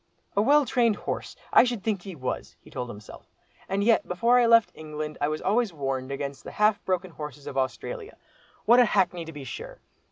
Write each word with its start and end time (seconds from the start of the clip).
"A 0.35 0.41
well 0.41 0.65
trained 0.65 0.95
horse! 0.95 1.35
I 1.53 1.63
should 1.63 1.83
think 1.83 2.01
he 2.01 2.15
was," 2.15 2.55
he 2.59 2.71
told 2.71 2.89
himself; 2.89 3.29
"and 3.69 3.83
yet, 3.83 4.07
before 4.07 4.39
I 4.39 4.47
left 4.47 4.71
England, 4.73 5.15
I 5.21 5.27
was 5.27 5.43
always 5.43 5.69
being 5.69 5.79
warned 5.81 6.11
against 6.11 6.43
the 6.43 6.53
half 6.53 6.83
broken 6.85 7.11
horses 7.11 7.45
of 7.45 7.55
Australia. 7.55 8.17
What 8.65 8.79
a 8.79 8.85
hackney 8.85 9.25
to 9.25 9.31
be 9.31 9.43
sure! 9.43 9.79